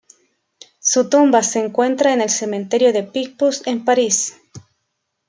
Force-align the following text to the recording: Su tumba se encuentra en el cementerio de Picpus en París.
Su 0.79 1.09
tumba 1.11 1.43
se 1.43 1.59
encuentra 1.63 2.11
en 2.11 2.21
el 2.21 2.31
cementerio 2.31 2.91
de 2.91 3.03
Picpus 3.03 3.61
en 3.67 3.85
París. 3.85 4.33